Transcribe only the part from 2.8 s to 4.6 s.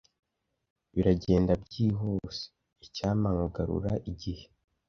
Icyampa nkagarura igihe.